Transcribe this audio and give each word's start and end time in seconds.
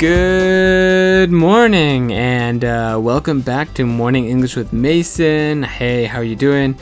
Good 0.00 1.30
morning 1.30 2.12
and 2.14 2.64
uh, 2.64 2.98
welcome 3.02 3.42
back 3.42 3.74
to 3.74 3.84
Morning 3.84 4.28
English 4.28 4.56
with 4.56 4.72
Mason. 4.72 5.62
Hey, 5.62 6.06
how 6.06 6.20
are 6.20 6.24
you 6.24 6.36
doing? 6.36 6.78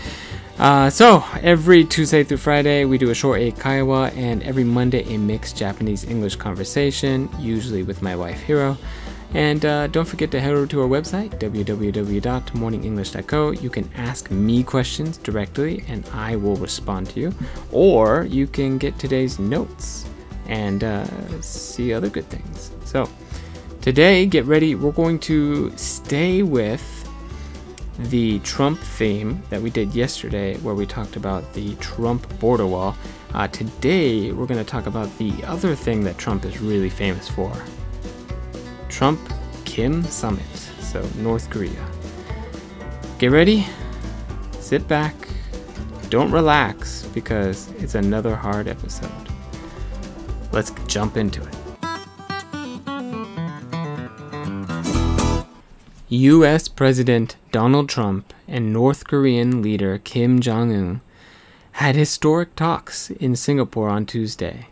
Uh, 0.56 0.88
so 0.88 1.24
every 1.42 1.84
Tuesday 1.84 2.22
through 2.22 2.36
Friday 2.36 2.84
we 2.84 2.96
do 2.96 3.10
a 3.10 3.14
short 3.16 3.40
eikaiwa, 3.40 4.16
and 4.16 4.44
every 4.44 4.62
Monday 4.62 5.02
a 5.12 5.18
mixed 5.18 5.56
Japanese 5.56 6.04
English 6.04 6.36
conversation, 6.36 7.28
usually 7.40 7.82
with 7.82 8.02
my 8.02 8.14
wife 8.14 8.40
Hiro. 8.42 8.78
And 9.34 9.64
uh, 9.64 9.88
don't 9.88 10.06
forget 10.06 10.30
to 10.30 10.40
head 10.40 10.52
over 10.52 10.68
to 10.68 10.82
our 10.82 10.88
website 10.88 11.40
www.morningenglish.co. 11.40 13.50
You 13.50 13.68
can 13.68 13.90
ask 13.96 14.30
me 14.30 14.62
questions 14.62 15.16
directly, 15.16 15.82
and 15.88 16.08
I 16.14 16.36
will 16.36 16.54
respond 16.54 17.10
to 17.10 17.18
you, 17.18 17.34
or 17.72 18.28
you 18.30 18.46
can 18.46 18.78
get 18.78 18.96
today's 18.96 19.40
notes 19.40 20.08
and 20.48 20.82
uh, 20.82 21.06
see 21.40 21.92
other 21.92 22.08
good 22.08 22.28
things. 22.28 22.72
So 22.84 23.08
today, 23.80 24.26
get 24.26 24.44
ready. 24.46 24.74
We're 24.74 24.92
going 24.92 25.18
to 25.20 25.76
stay 25.76 26.42
with 26.42 26.82
the 27.98 28.38
Trump 28.40 28.78
theme 28.78 29.42
that 29.50 29.60
we 29.60 29.70
did 29.70 29.94
yesterday, 29.94 30.56
where 30.58 30.74
we 30.74 30.86
talked 30.86 31.16
about 31.16 31.52
the 31.52 31.74
Trump 31.76 32.38
border 32.38 32.66
wall. 32.66 32.96
Uh, 33.34 33.48
today, 33.48 34.32
we're 34.32 34.46
going 34.46 34.64
to 34.64 34.70
talk 34.70 34.86
about 34.86 35.16
the 35.18 35.32
other 35.44 35.74
thing 35.74 36.02
that 36.04 36.16
Trump 36.16 36.44
is 36.44 36.60
really 36.60 36.90
famous 36.90 37.28
for 37.28 37.52
Trump 38.88 39.20
Kim 39.64 40.02
Summit, 40.04 40.56
so 40.80 41.06
North 41.16 41.50
Korea. 41.50 41.86
Get 43.18 43.32
ready, 43.32 43.66
sit 44.60 44.86
back, 44.86 45.14
don't 46.08 46.30
relax 46.30 47.04
because 47.12 47.70
it's 47.78 47.96
another 47.96 48.34
hard 48.34 48.68
episode. 48.68 49.27
Let's 50.52 50.72
jump 50.86 51.16
into 51.16 51.42
it. 51.42 51.54
US 56.10 56.68
President 56.68 57.36
Donald 57.52 57.88
Trump 57.88 58.32
and 58.46 58.72
North 58.72 59.06
Korean 59.06 59.60
leader 59.60 59.98
Kim 59.98 60.40
Jong 60.40 60.72
un 60.72 61.00
had 61.72 61.94
historic 61.94 62.56
talks 62.56 63.10
in 63.10 63.36
Singapore 63.36 63.90
on 63.90 64.06
Tuesday, 64.06 64.68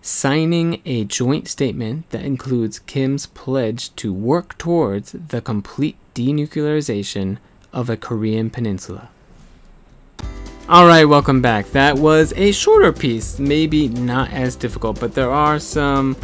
signing 0.00 0.80
a 0.86 1.04
joint 1.04 1.48
statement 1.48 2.08
that 2.10 2.24
includes 2.24 2.78
Kim's 2.78 3.26
pledge 3.26 3.94
to 3.96 4.12
work 4.12 4.56
towards 4.56 5.12
the 5.12 5.40
complete 5.42 5.96
denuclearization 6.14 7.36
of 7.72 7.90
a 7.90 7.96
Korean 7.96 8.48
peninsula. 8.48 9.10
All 10.66 10.86
right, 10.86 11.04
welcome 11.04 11.42
back. 11.42 11.66
That 11.72 11.98
was 11.98 12.32
a 12.36 12.50
shorter 12.50 12.90
piece, 12.90 13.38
maybe 13.38 13.88
not 13.88 14.30
as 14.32 14.56
difficult, 14.56 14.98
but 14.98 15.12
there 15.12 15.30
are 15.30 15.58
some 15.58 16.16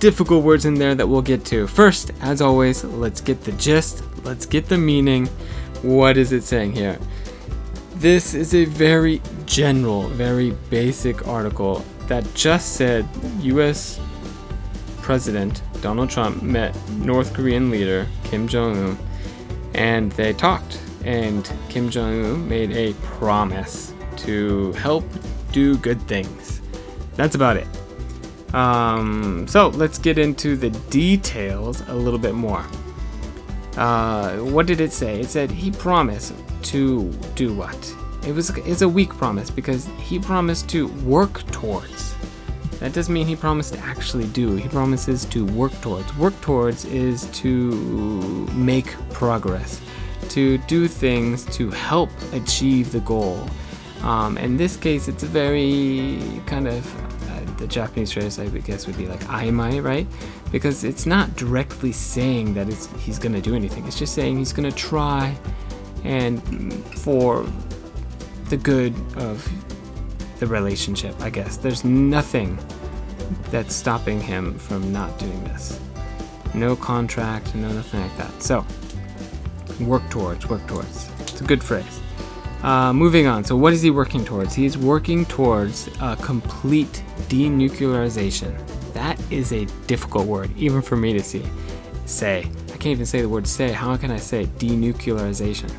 difficult 0.00 0.42
words 0.42 0.64
in 0.64 0.74
there 0.74 0.96
that 0.96 1.06
we'll 1.06 1.22
get 1.22 1.44
to. 1.44 1.68
First, 1.68 2.10
as 2.20 2.42
always, 2.42 2.82
let's 2.82 3.20
get 3.20 3.44
the 3.44 3.52
gist, 3.52 4.02
let's 4.24 4.46
get 4.46 4.68
the 4.68 4.76
meaning. 4.76 5.28
What 5.82 6.16
is 6.16 6.32
it 6.32 6.42
saying 6.42 6.72
here? 6.72 6.98
This 7.94 8.34
is 8.34 8.52
a 8.52 8.64
very 8.64 9.22
general, 9.46 10.08
very 10.08 10.50
basic 10.70 11.28
article 11.28 11.84
that 12.08 12.26
just 12.34 12.74
said 12.74 13.08
US 13.42 14.00
President 15.02 15.62
Donald 15.82 16.10
Trump 16.10 16.42
met 16.42 16.76
North 16.90 17.32
Korean 17.32 17.70
leader 17.70 18.08
Kim 18.24 18.48
Jong 18.48 18.76
un 18.76 18.98
and 19.72 20.10
they 20.12 20.32
talked. 20.32 20.80
And 21.04 21.50
Kim 21.68 21.90
Jong 21.90 22.24
un 22.24 22.48
made 22.48 22.72
a 22.72 22.94
promise 22.94 23.94
to 24.18 24.72
help 24.72 25.04
do 25.52 25.76
good 25.78 26.00
things. 26.02 26.60
That's 27.16 27.34
about 27.34 27.56
it. 27.56 27.66
Um, 28.54 29.46
so 29.48 29.68
let's 29.68 29.98
get 29.98 30.18
into 30.18 30.56
the 30.56 30.70
details 30.90 31.82
a 31.88 31.94
little 31.94 32.18
bit 32.18 32.34
more. 32.34 32.64
Uh, 33.76 34.36
what 34.38 34.66
did 34.66 34.80
it 34.80 34.92
say? 34.92 35.20
It 35.20 35.28
said 35.28 35.50
he 35.50 35.70
promised 35.70 36.34
to 36.62 37.10
do 37.34 37.52
what? 37.52 37.94
It 38.26 38.32
was 38.32 38.50
it's 38.50 38.82
a 38.82 38.88
weak 38.88 39.10
promise 39.10 39.50
because 39.50 39.86
he 39.98 40.18
promised 40.18 40.68
to 40.70 40.88
work 41.04 41.44
towards. 41.50 42.14
That 42.78 42.92
doesn't 42.92 43.12
mean 43.12 43.26
he 43.26 43.36
promised 43.36 43.74
to 43.74 43.80
actually 43.80 44.26
do. 44.28 44.56
He 44.56 44.68
promises 44.68 45.24
to 45.26 45.44
work 45.46 45.72
towards. 45.80 46.16
Work 46.16 46.38
towards 46.40 46.84
is 46.84 47.26
to 47.40 47.70
make 48.52 48.86
progress, 49.10 49.80
to 50.34 50.58
do 50.58 50.88
things 50.88 51.44
to 51.56 51.70
help 51.70 52.10
achieve 52.32 52.92
the 52.92 53.00
goal. 53.00 53.48
Um, 54.02 54.36
in 54.38 54.56
this 54.56 54.76
case, 54.76 55.08
it's 55.08 55.22
a 55.22 55.26
very 55.26 56.20
kind 56.46 56.68
of 56.68 56.84
the 57.56 57.66
Japanese 57.68 58.12
phrase 58.12 58.38
I 58.38 58.48
guess 58.48 58.86
would 58.86 58.96
be 58.96 59.06
like 59.06 59.20
aimai, 59.20 59.82
right? 59.82 60.06
Because 60.50 60.84
it's 60.84 61.06
not 61.06 61.34
directly 61.36 61.92
saying 61.92 62.54
that 62.54 62.68
it's, 62.68 62.86
he's 62.98 63.18
going 63.18 63.32
to 63.32 63.40
do 63.40 63.54
anything. 63.54 63.86
It's 63.86 63.98
just 63.98 64.14
saying 64.14 64.38
he's 64.38 64.52
going 64.52 64.70
to 64.70 64.76
try 64.76 65.36
and 66.04 66.42
for 66.98 67.46
the 68.50 68.56
good 68.56 68.94
of 69.16 69.48
the 70.40 70.46
relationship, 70.46 71.18
I 71.20 71.30
guess. 71.30 71.56
There's 71.56 71.84
nothing 71.84 72.58
that's 73.50 73.74
stopping 73.74 74.20
him 74.20 74.58
from 74.58 74.92
not 74.92 75.18
doing 75.18 75.42
this. 75.44 75.80
No 76.52 76.76
contract, 76.76 77.54
no 77.54 77.72
nothing 77.72 78.00
like 78.00 78.16
that. 78.18 78.42
So, 78.42 78.64
work 79.80 80.08
towards, 80.10 80.48
work 80.48 80.66
towards. 80.66 81.10
It's 81.20 81.40
a 81.40 81.44
good 81.44 81.62
phrase. 81.62 82.00
Uh, 82.62 82.92
moving 82.92 83.26
on. 83.26 83.44
So, 83.44 83.56
what 83.56 83.72
is 83.74 83.82
he 83.82 83.90
working 83.90 84.24
towards? 84.24 84.54
He's 84.54 84.78
working 84.78 85.26
towards 85.26 85.88
a 86.00 86.16
complete 86.16 87.02
denuclearization. 87.28 88.54
That 88.94 89.20
is 89.30 89.52
a 89.52 89.66
difficult 89.86 90.26
word, 90.26 90.50
even 90.56 90.80
for 90.80 90.96
me 90.96 91.12
to 91.12 91.22
see. 91.22 91.44
Say. 92.06 92.50
I 92.68 92.76
can't 92.76 92.86
even 92.86 93.06
say 93.06 93.20
the 93.20 93.28
word 93.28 93.46
say. 93.46 93.70
How 93.70 93.96
can 93.96 94.10
I 94.10 94.16
say 94.16 94.46
denuclearization? 94.46 95.70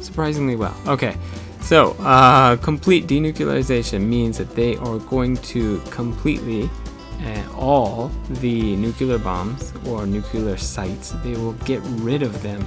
Surprisingly 0.00 0.54
well. 0.54 0.76
Okay. 0.86 1.16
So, 1.60 1.92
uh, 2.00 2.56
complete 2.56 3.06
denuclearization 3.06 4.02
means 4.06 4.38
that 4.38 4.54
they 4.54 4.76
are 4.76 4.98
going 4.98 5.36
to 5.38 5.80
completely 5.90 6.68
uh, 7.20 7.56
all 7.56 8.10
the 8.28 8.76
nuclear 8.76 9.18
bombs 9.18 9.72
or 9.86 10.06
nuclear 10.06 10.56
sites, 10.56 11.10
they 11.22 11.32
will 11.32 11.52
get 11.64 11.80
rid 11.84 12.22
of 12.22 12.42
them. 12.42 12.64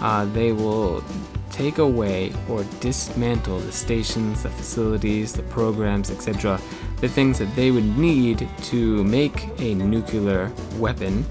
Uh, 0.00 0.26
they 0.26 0.52
will 0.52 1.02
take 1.50 1.78
away 1.78 2.32
or 2.50 2.64
dismantle 2.80 3.58
the 3.60 3.72
stations, 3.72 4.42
the 4.42 4.50
facilities, 4.50 5.32
the 5.32 5.42
programs, 5.44 6.10
etc., 6.10 6.60
the 7.00 7.08
things 7.08 7.38
that 7.38 7.54
they 7.56 7.70
would 7.70 7.96
need 7.96 8.46
to 8.62 9.02
make 9.04 9.48
a 9.60 9.74
nuclear 9.74 10.52
weapon, 10.76 11.24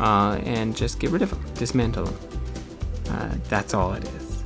uh, 0.00 0.40
and 0.44 0.76
just 0.76 1.00
get 1.00 1.10
rid 1.10 1.22
of 1.22 1.30
them, 1.30 1.44
dismantle 1.54 2.04
them. 2.04 2.18
Uh, 3.10 3.34
that's 3.48 3.74
all 3.74 3.92
it 3.94 4.04
is. 4.04 4.44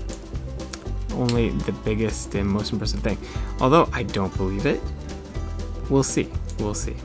Only 1.12 1.50
the 1.50 1.72
biggest 1.72 2.34
and 2.34 2.49
most 2.49 2.72
impressive 2.72 3.00
thing. 3.00 3.19
Although 3.60 3.89
I 3.93 4.05
don't 4.05 4.34
believe 4.37 4.65
it, 4.65 4.81
we'll 5.91 6.03
see. 6.03 6.31
We'll 6.59 6.75
see. 6.75 6.97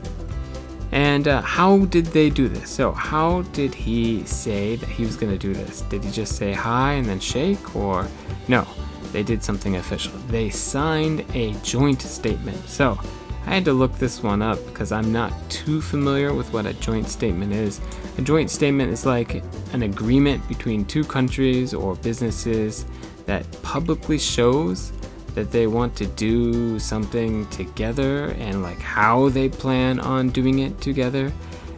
And 0.92 1.28
uh, 1.28 1.42
how 1.42 1.84
did 1.86 2.06
they 2.06 2.30
do 2.30 2.48
this? 2.48 2.70
So, 2.70 2.92
how 2.92 3.42
did 3.52 3.74
he 3.74 4.24
say 4.24 4.76
that 4.76 4.88
he 4.88 5.04
was 5.04 5.16
going 5.16 5.32
to 5.32 5.38
do 5.38 5.52
this? 5.52 5.82
Did 5.82 6.04
he 6.04 6.10
just 6.10 6.36
say 6.36 6.52
hi 6.52 6.92
and 6.92 7.06
then 7.06 7.20
shake? 7.20 7.74
Or 7.74 8.08
no, 8.48 8.66
they 9.12 9.22
did 9.22 9.42
something 9.42 9.76
official. 9.76 10.12
They 10.28 10.50
signed 10.50 11.24
a 11.34 11.52
joint 11.62 12.02
statement. 12.02 12.68
So, 12.68 12.98
I 13.46 13.54
had 13.54 13.64
to 13.66 13.72
look 13.72 13.92
this 13.94 14.24
one 14.24 14.42
up 14.42 14.64
because 14.66 14.90
I'm 14.90 15.12
not 15.12 15.32
too 15.48 15.80
familiar 15.80 16.34
with 16.34 16.52
what 16.52 16.66
a 16.66 16.74
joint 16.74 17.08
statement 17.08 17.52
is. 17.52 17.80
A 18.18 18.22
joint 18.22 18.50
statement 18.50 18.90
is 18.90 19.06
like 19.06 19.44
an 19.72 19.84
agreement 19.84 20.46
between 20.48 20.84
two 20.84 21.04
countries 21.04 21.72
or 21.72 21.94
businesses 21.94 22.86
that 23.26 23.44
publicly 23.62 24.18
shows 24.18 24.92
that 25.36 25.52
they 25.52 25.66
want 25.66 25.94
to 25.94 26.06
do 26.06 26.78
something 26.78 27.46
together 27.50 28.28
and 28.38 28.62
like 28.62 28.80
how 28.80 29.28
they 29.28 29.50
plan 29.50 30.00
on 30.00 30.30
doing 30.30 30.60
it 30.60 30.80
together. 30.80 31.30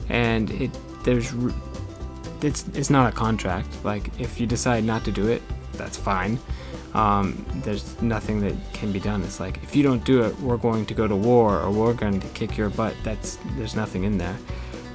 And 0.08 0.48
it 0.52 0.70
there's 1.02 1.34
it's 2.40 2.68
it's 2.68 2.88
not 2.88 3.12
a 3.12 3.14
contract. 3.14 3.68
Like 3.84 4.08
if 4.20 4.40
you 4.40 4.46
decide 4.46 4.84
not 4.84 5.04
to 5.04 5.12
do 5.12 5.26
it 5.26 5.42
that's 5.72 5.96
fine. 5.96 6.38
Um, 6.94 7.44
there's 7.64 8.00
nothing 8.00 8.40
that 8.40 8.54
can 8.72 8.92
be 8.92 9.00
done. 9.00 9.22
It's 9.22 9.40
like 9.40 9.60
if 9.64 9.74
you 9.74 9.82
don't 9.82 10.04
do 10.04 10.22
it 10.22 10.38
we're 10.38 10.56
going 10.56 10.86
to 10.86 10.94
go 10.94 11.08
to 11.08 11.16
war 11.16 11.60
or 11.60 11.72
we're 11.72 11.94
going 11.94 12.20
to 12.20 12.28
kick 12.28 12.56
your 12.56 12.70
butt. 12.70 12.94
That's 13.02 13.38
there's 13.56 13.74
nothing 13.74 14.04
in 14.04 14.18
there. 14.18 14.36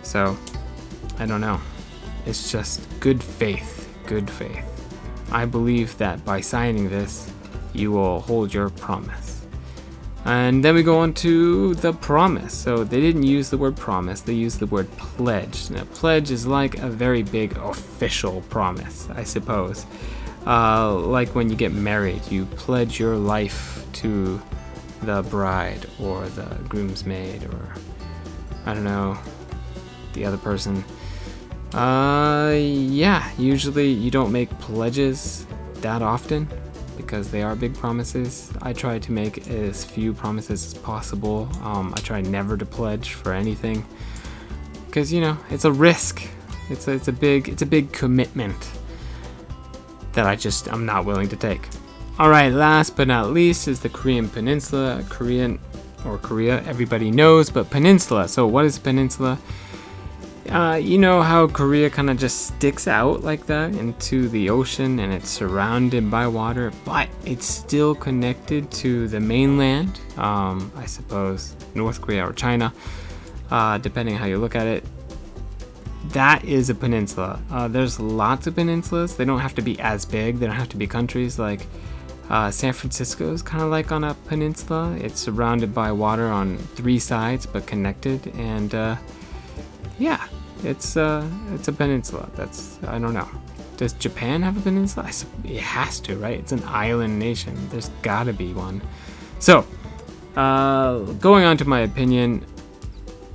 So 0.04 0.38
i 1.20 1.26
don't 1.26 1.42
know. 1.42 1.60
It's 2.26 2.50
just 2.50 2.82
good 3.02 3.22
faith. 3.22 3.94
Good 4.08 4.30
faith. 4.30 4.66
I 5.34 5.46
believe 5.46 5.98
that 5.98 6.24
by 6.24 6.40
signing 6.40 6.90
this 6.90 7.30
you 7.74 7.92
will 7.92 8.22
hold 8.22 8.54
your 8.54 8.70
promise. 8.70 9.46
And 10.26 10.64
then 10.64 10.76
we 10.76 10.84
go 10.84 11.00
on 11.00 11.14
to 11.16 11.76
the 11.76 11.92
promise. 11.92 12.54
So 12.54 12.84
they 12.84 13.02
didn't 13.02 13.24
use 13.24 13.50
the 13.50 13.58
word 13.58 13.76
promise, 13.76 14.22
they 14.22 14.34
used 14.34 14.60
the 14.60 14.68
word 14.68 14.90
pledge. 14.98 15.70
Now, 15.70 15.84
pledge 15.94 16.32
is 16.32 16.48
like 16.48 16.80
a 16.80 16.88
very 16.88 17.24
big 17.24 17.58
official 17.58 18.42
promise, 18.50 19.10
I 19.14 19.24
suppose. 19.24 19.86
Uh, 20.46 20.94
like 20.96 21.36
when 21.36 21.50
you 21.50 21.56
get 21.56 21.74
married, 21.74 22.22
you 22.30 22.46
pledge 22.46 23.00
your 23.00 23.16
life 23.16 23.86
to 23.94 24.42
the 25.02 25.22
bride 25.24 25.86
or 26.00 26.28
the 26.30 26.46
groomsmaid 26.70 27.54
or 27.54 27.76
I 28.66 28.74
don't 28.74 28.86
know, 28.86 29.18
the 30.14 30.26
other 30.26 30.38
person. 30.38 30.84
Uh, 31.74 32.54
yeah, 32.56 33.30
usually 33.38 33.90
you 33.90 34.12
don't 34.12 34.32
make 34.32 34.50
pledges 34.60 35.46
that 35.82 36.02
often 36.02 36.48
because 36.98 37.32
they 37.32 37.42
are 37.42 37.56
big 37.56 37.76
promises. 37.76 38.52
I 38.62 38.74
try 38.74 39.00
to 39.00 39.12
make 39.12 39.48
as 39.48 39.84
few 39.84 40.14
promises 40.14 40.66
as 40.66 40.74
possible. 40.74 41.50
Um, 41.62 41.94
I 41.96 42.00
try 42.00 42.22
never 42.22 42.58
to 42.58 42.66
pledge 42.66 43.14
for 43.14 43.34
anything 43.34 43.86
because 44.86 45.12
you 45.12 45.22
know 45.22 45.38
it's 45.50 45.66
a 45.66 45.72
risk. 45.72 46.28
It's 46.70 46.88
a, 46.88 46.92
it's 46.92 47.08
a 47.08 47.14
big 47.14 47.50
it's 47.50 47.62
a 47.62 47.66
big 47.66 47.92
commitment 47.92 48.72
that 50.14 50.26
I 50.26 50.36
just 50.36 50.72
I'm 50.72 50.86
not 50.86 51.06
willing 51.06 51.30
to 51.30 51.36
take. 51.36 51.68
All 52.20 52.30
right, 52.30 52.54
last 52.54 52.96
but 52.96 53.08
not 53.08 53.32
least 53.32 53.68
is 53.68 53.80
the 53.80 53.90
Korean 53.90 54.30
Peninsula. 54.30 55.04
Korean 55.10 55.60
or 56.06 56.18
Korea, 56.18 56.62
everybody 56.64 57.10
knows, 57.10 57.50
but 57.50 57.70
peninsula. 57.70 58.28
So 58.28 58.46
what 58.46 58.66
is 58.66 58.78
peninsula? 58.78 59.40
Uh, 60.50 60.76
you 60.76 60.98
know 60.98 61.22
how 61.22 61.48
Korea 61.48 61.90
kind 61.90 62.10
of 62.10 62.18
just 62.18 62.48
sticks 62.48 62.88
out 62.88 63.24
like 63.24 63.46
that 63.46 63.74
into 63.76 64.28
the 64.30 64.50
ocean 64.50 65.00
and 65.00 65.14
it's 65.14 65.30
surrounded 65.30 66.12
by 66.12 66.28
water, 66.28 66.72
but 66.84 67.08
it's 67.26 67.46
still 67.46 67.96
connected 67.96 68.70
to 68.72 69.08
the 69.08 69.20
mainland. 69.20 70.00
Um, 70.18 70.72
I 70.76 70.86
suppose 70.86 71.56
North 71.76 72.02
Korea 72.02 72.28
or 72.28 72.34
China, 72.34 72.74
uh, 73.52 73.78
depending 73.78 74.16
how 74.16 74.26
you 74.26 74.38
look 74.38 74.56
at 74.56 74.68
it. 74.68 74.84
That 76.10 76.44
is 76.44 76.70
a 76.70 76.76
peninsula. 76.76 77.42
Uh, 77.50 77.68
there's 77.70 78.00
lots 78.00 78.46
of 78.46 78.56
peninsulas. 78.56 79.16
They 79.16 79.26
don't 79.26 79.40
have 79.40 79.56
to 79.56 79.62
be 79.62 79.80
as 79.80 80.06
big. 80.06 80.40
They 80.40 80.46
don't 80.46 80.56
have 80.56 80.70
to 80.70 80.78
be 80.78 80.86
countries. 80.86 81.40
Like 81.40 81.66
uh, 82.30 82.52
San 82.52 82.74
Francisco 82.74 83.32
is 83.32 83.42
kind 83.42 83.64
of 83.64 83.72
like 83.72 83.92
on 83.92 84.04
a 84.04 84.14
peninsula. 84.28 84.96
It's 85.00 85.22
surrounded 85.22 85.74
by 85.74 85.92
water 85.94 86.28
on 86.28 86.58
three 86.58 87.00
sides, 87.00 87.46
but 87.46 87.66
connected. 87.66 88.28
And 88.36 88.76
uh, 88.76 88.98
yeah, 90.00 90.28
it's 90.64 90.98
uh, 90.98 91.28
it's 91.54 91.68
a 91.68 91.74
peninsula. 91.74 92.30
That's 92.36 92.80
I 92.84 93.00
don't 93.00 93.14
know. 93.14 93.28
Does 93.78 93.94
Japan 93.94 94.42
have 94.44 94.58
a 94.58 94.62
peninsula? 94.62 95.10
it 95.44 95.60
has 95.60 96.00
to, 96.02 96.16
right? 96.18 96.38
It's 96.40 96.52
an 96.52 96.64
island 96.66 97.18
nation. 97.20 97.58
There's 97.70 97.90
got 98.02 98.26
to 98.26 98.34
be 98.34 98.54
one. 98.54 98.82
So, 99.40 99.66
uh, 100.36 101.00
going 101.14 101.44
on 101.44 101.58
to 101.58 101.66
my 101.66 101.80
opinion, 101.80 102.46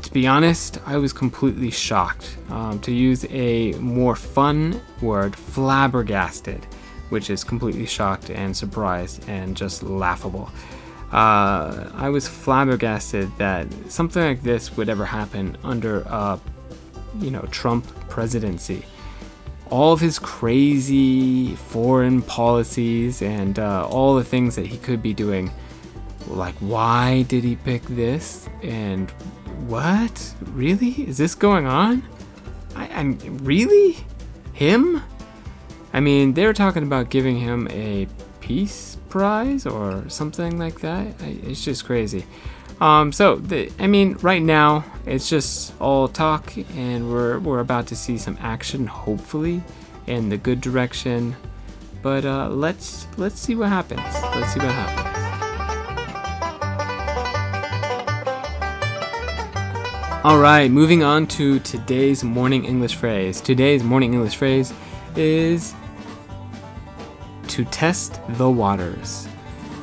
to 0.03 0.13
be 0.13 0.27
honest, 0.27 0.79
I 0.87 0.97
was 0.97 1.13
completely 1.13 1.71
shocked. 1.71 2.37
Um, 2.51 2.81
to 2.81 2.93
use 2.93 3.27
a 3.31 3.73
more 3.75 4.17
fun 4.17 4.81
word, 5.03 5.37
flabbergasted, 5.37 6.65
which 7.11 7.31
is 7.31 7.45
completely 7.45 7.87
shocked 7.87 8.31
and 8.31 8.57
surprised 8.57 9.29
and 9.29 9.57
just 9.57 9.83
laughable. 9.83 10.51
Uh, 11.13 11.91
I 11.95 12.11
was 12.11 12.29
flabbergasted 12.29 13.31
that 13.39 13.67
something 13.91 14.23
like 14.23 14.43
this 14.43 14.77
would 14.77 14.89
ever 14.89 15.07
happen 15.07 15.57
under 15.65 16.01
a 16.01 16.39
you 17.21 17.31
know, 17.31 17.43
Trump 17.51 17.87
presidency. 18.09 18.85
All 19.71 19.93
of 19.93 20.01
his 20.01 20.19
crazy 20.19 21.55
foreign 21.57 22.23
policies 22.23 23.23
and 23.23 23.59
uh, 23.59 23.87
all 23.87 24.17
the 24.17 24.25
things 24.25 24.57
that 24.57 24.67
he 24.67 24.79
could 24.79 25.03
be 25.03 25.13
doing. 25.13 25.51
Like, 26.27 26.55
why 26.57 27.23
did 27.23 27.45
he 27.45 27.57
pick 27.57 27.83
this? 27.85 28.49
And 28.63 29.11
what? 29.67 30.35
Really? 30.53 30.91
Is 31.09 31.19
this 31.19 31.35
going 31.35 31.67
on? 31.67 32.03
I, 32.75 32.89
I'm 32.89 33.19
really? 33.39 33.97
Him? 34.53 35.03
I 35.93 36.01
mean, 36.01 36.35
they 36.35 36.47
were 36.47 36.55
talking 36.55 36.83
about 36.83 37.11
giving 37.11 37.39
him 37.39 37.69
a 37.71 38.09
peace 38.41 38.98
prize 39.09 39.67
or 39.67 40.09
something 40.09 40.59
like 40.59 40.81
that. 40.81 41.07
It's 41.23 41.65
just 41.65 41.85
crazy. 41.85 42.25
Um, 42.81 43.13
so 43.13 43.37
the, 43.37 43.73
I 43.79 43.87
mean, 43.87 44.17
right 44.23 44.43
now 44.43 44.85
it's 45.05 45.29
just 45.29 45.73
all 45.81 46.07
talk, 46.09 46.57
and 46.77 47.11
we're 47.11 47.39
we're 47.41 47.61
about 47.61 47.89
to 47.89 47.97
see 47.97 48.19
some 48.19 48.39
action, 48.41 48.87
hopefully, 48.87 49.63
in 50.07 50.29
the 50.29 50.37
good 50.37 50.61
direction. 50.61 51.35
But 52.03 52.25
uh, 52.25 52.49
let's 52.51 53.09
let's 53.17 53.41
see 53.41 53.57
what 53.57 53.69
happens. 53.71 54.01
Let's 54.35 54.53
see 54.53 54.61
what 54.61 54.71
happens. 54.71 55.19
All 60.25 60.39
right, 60.39 60.71
moving 60.71 61.03
on 61.03 61.27
to 61.29 61.59
today's 61.61 62.23
morning 62.23 62.65
English 62.65 62.97
phrase. 62.97 63.41
Today's 63.41 63.83
morning 63.83 64.15
English 64.15 64.37
phrase 64.37 64.73
is 65.17 65.75
to 67.59 67.65
test 67.65 68.21
the 68.39 68.49
waters. 68.49 69.27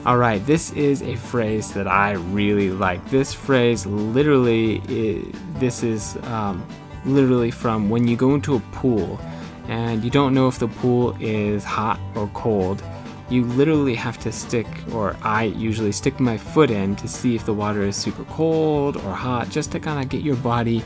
All 0.06 0.16
right, 0.16 0.40
this 0.46 0.72
is 0.72 1.02
a 1.02 1.18
phrase 1.18 1.74
that 1.74 1.90
I 1.90 2.12
really 2.14 2.70
like. 2.70 3.06
This 3.10 3.34
phrase 3.34 3.86
literally, 3.86 4.82
is, 4.88 5.36
this 5.56 5.84
is 5.84 6.16
um, 6.24 6.66
literally 7.04 7.52
from 7.52 7.90
when 7.90 8.08
you 8.08 8.16
go 8.16 8.34
into 8.34 8.56
a 8.56 8.62
pool 8.72 9.20
and 9.68 10.06
you 10.06 10.10
don't 10.10 10.34
know 10.34 10.48
if 10.48 10.58
the 10.58 10.70
pool 10.70 11.18
is 11.20 11.66
hot 11.66 12.00
or 12.16 12.30
cold. 12.34 12.82
You 13.30 13.44
literally 13.44 13.96
have 13.96 14.18
to 14.20 14.32
stick, 14.32 14.68
or 14.94 15.18
I 15.22 15.44
usually 15.44 15.92
stick 15.92 16.18
my 16.18 16.38
foot 16.38 16.72
in 16.72 16.96
to 16.96 17.10
see 17.10 17.36
if 17.36 17.46
the 17.46 17.54
water 17.54 17.82
is 17.84 17.98
super 17.98 18.24
cold 18.26 18.96
or 18.96 19.14
hot, 19.14 19.50
just 19.50 19.74
to 19.74 19.82
kind 19.82 20.02
of 20.02 20.08
get 20.08 20.22
your 20.22 20.38
body 20.38 20.82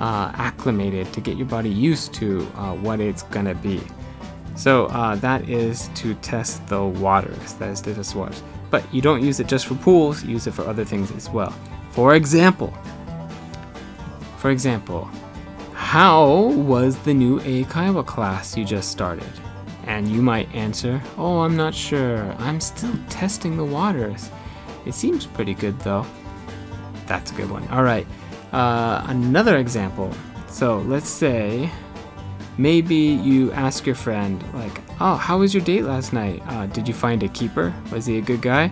uh, 0.00 0.32
acclimated, 0.34 1.12
to 1.12 1.20
get 1.20 1.36
your 1.36 1.46
body 1.46 1.70
used 1.70 2.12
to 2.14 2.40
uh, 2.56 2.74
what 2.74 2.98
it's 2.98 3.22
gonna 3.22 3.54
be. 3.54 3.80
So 4.58 4.86
uh, 4.86 5.14
that 5.16 5.48
is 5.48 5.88
to 5.94 6.14
test 6.14 6.66
the 6.66 6.84
waters. 6.84 7.54
That 7.54 7.68
is 7.68 7.80
to 7.82 7.94
test 7.94 8.16
waters. 8.16 8.42
But 8.70 8.92
you 8.92 9.00
don't 9.00 9.22
use 9.22 9.38
it 9.38 9.46
just 9.46 9.66
for 9.66 9.76
pools. 9.76 10.24
use 10.24 10.48
it 10.48 10.50
for 10.52 10.66
other 10.66 10.84
things 10.84 11.12
as 11.12 11.30
well. 11.30 11.54
For 11.92 12.16
example, 12.16 12.76
for 14.38 14.50
example, 14.50 15.08
how 15.74 16.48
was 16.56 16.98
the 16.98 17.14
new 17.14 17.38
Eikaiwa 17.40 18.04
class 18.04 18.56
you 18.56 18.64
just 18.64 18.90
started? 18.90 19.30
And 19.86 20.08
you 20.08 20.22
might 20.22 20.52
answer, 20.52 21.00
Oh, 21.16 21.38
I'm 21.38 21.56
not 21.56 21.72
sure. 21.72 22.34
I'm 22.40 22.60
still 22.60 22.94
testing 23.08 23.56
the 23.56 23.64
waters. 23.64 24.28
It 24.86 24.92
seems 24.92 25.24
pretty 25.24 25.54
good 25.54 25.78
though. 25.80 26.04
That's 27.06 27.30
a 27.30 27.34
good 27.36 27.48
one. 27.48 27.66
All 27.68 27.84
right. 27.84 28.08
Uh, 28.52 29.04
another 29.06 29.58
example. 29.58 30.12
So 30.48 30.78
let's 30.78 31.08
say 31.08 31.70
maybe 32.58 32.94
you 32.94 33.50
ask 33.52 33.86
your 33.86 33.94
friend 33.94 34.42
like 34.54 34.80
oh 35.00 35.14
how 35.14 35.38
was 35.38 35.54
your 35.54 35.62
date 35.64 35.84
last 35.84 36.12
night? 36.12 36.42
Uh, 36.46 36.66
did 36.66 36.86
you 36.86 36.94
find 36.94 37.22
a 37.22 37.28
keeper? 37.28 37.72
Was 37.90 38.06
he 38.06 38.18
a 38.18 38.22
good 38.22 38.42
guy? 38.42 38.70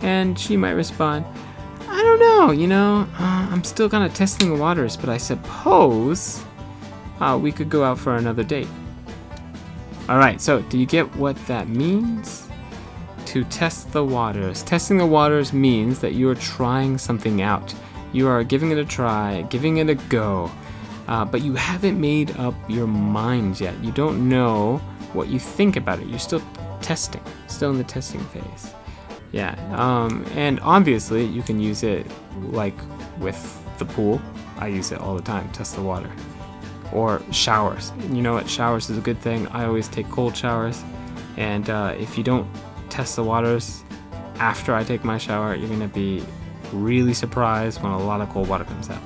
And 0.00 0.38
she 0.38 0.56
might 0.56 0.72
respond 0.72 1.24
i 1.88 2.02
don't 2.02 2.18
know 2.18 2.50
you 2.50 2.66
know 2.66 3.08
uh, 3.18 3.48
i'm 3.50 3.62
still 3.62 3.88
kind 3.88 4.04
of 4.04 4.12
testing 4.12 4.52
the 4.52 4.60
waters 4.60 4.96
but 4.96 5.08
i 5.08 5.16
suppose 5.16 6.44
uh, 7.20 7.38
we 7.40 7.52
could 7.52 7.70
go 7.70 7.84
out 7.84 7.98
for 7.98 8.16
another 8.16 8.44
date. 8.44 8.68
All 10.08 10.18
right 10.18 10.40
so 10.40 10.60
do 10.62 10.78
you 10.78 10.86
get 10.86 11.14
what 11.16 11.36
that 11.46 11.68
means? 11.68 12.48
To 13.26 13.44
test 13.44 13.92
the 13.92 14.04
waters. 14.04 14.62
Testing 14.62 14.98
the 14.98 15.06
waters 15.06 15.52
means 15.52 15.98
that 15.98 16.12
you 16.12 16.28
are 16.28 16.36
trying 16.36 16.96
something 16.96 17.42
out. 17.42 17.74
You 18.12 18.28
are 18.28 18.44
giving 18.44 18.70
it 18.70 18.78
a 18.78 18.84
try 18.84 19.42
giving 19.50 19.78
it 19.78 19.90
a 19.90 19.94
go 19.94 20.50
uh, 21.08 21.24
but 21.24 21.42
you 21.42 21.54
haven't 21.54 22.00
made 22.00 22.36
up 22.38 22.54
your 22.68 22.86
mind 22.86 23.60
yet. 23.60 23.74
You 23.82 23.92
don't 23.92 24.28
know 24.28 24.78
what 25.12 25.28
you 25.28 25.38
think 25.38 25.76
about 25.76 26.00
it. 26.00 26.06
You're 26.06 26.18
still 26.18 26.42
testing, 26.80 27.22
still 27.46 27.70
in 27.70 27.78
the 27.78 27.84
testing 27.84 28.20
phase. 28.26 28.74
Yeah, 29.32 29.54
um, 29.76 30.24
and 30.34 30.60
obviously 30.60 31.24
you 31.24 31.42
can 31.42 31.60
use 31.60 31.82
it 31.82 32.06
like 32.50 32.76
with 33.18 33.62
the 33.78 33.84
pool. 33.84 34.20
I 34.58 34.68
use 34.68 34.92
it 34.92 35.00
all 35.00 35.14
the 35.14 35.22
time, 35.22 35.50
test 35.52 35.74
the 35.74 35.82
water. 35.82 36.10
Or 36.92 37.20
showers. 37.32 37.92
You 38.10 38.22
know 38.22 38.34
what? 38.34 38.48
Showers 38.48 38.88
is 38.88 38.96
a 38.96 39.00
good 39.00 39.18
thing. 39.18 39.48
I 39.48 39.64
always 39.64 39.88
take 39.88 40.08
cold 40.08 40.36
showers. 40.36 40.82
And 41.36 41.68
uh, 41.68 41.94
if 41.98 42.16
you 42.16 42.24
don't 42.24 42.48
test 42.88 43.16
the 43.16 43.24
waters 43.24 43.82
after 44.38 44.74
I 44.74 44.84
take 44.84 45.04
my 45.04 45.18
shower, 45.18 45.54
you're 45.54 45.68
going 45.68 45.80
to 45.80 45.88
be 45.88 46.24
really 46.72 47.12
surprised 47.12 47.82
when 47.82 47.92
a 47.92 47.98
lot 47.98 48.20
of 48.20 48.30
cold 48.30 48.48
water 48.48 48.64
comes 48.64 48.88
out. 48.88 49.02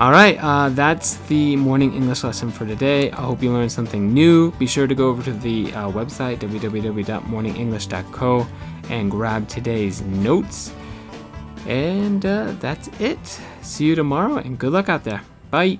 All 0.00 0.10
right, 0.10 0.38
uh, 0.40 0.70
that's 0.70 1.16
the 1.28 1.56
morning 1.56 1.92
English 1.92 2.24
lesson 2.24 2.50
for 2.50 2.64
today. 2.64 3.10
I 3.10 3.20
hope 3.20 3.42
you 3.42 3.52
learned 3.52 3.70
something 3.70 4.14
new. 4.14 4.50
Be 4.52 4.66
sure 4.66 4.86
to 4.86 4.94
go 4.94 5.10
over 5.10 5.22
to 5.24 5.32
the 5.34 5.74
uh, 5.74 5.90
website, 5.90 6.38
www.morningenglish.co, 6.38 8.46
and 8.88 9.10
grab 9.10 9.46
today's 9.46 10.00
notes. 10.00 10.72
And 11.66 12.24
uh, 12.24 12.54
that's 12.60 12.88
it. 12.98 13.18
See 13.60 13.84
you 13.84 13.94
tomorrow, 13.94 14.36
and 14.36 14.58
good 14.58 14.72
luck 14.72 14.88
out 14.88 15.04
there. 15.04 15.20
Bye. 15.50 15.78